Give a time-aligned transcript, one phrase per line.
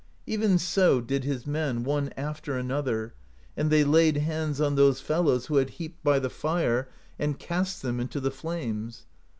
[0.25, 3.13] 'Even so did his men, one after another;
[3.55, 6.89] and they laid hands on those fellows who had heaped up the fire,
[7.19, 9.05] and cast them into the flames.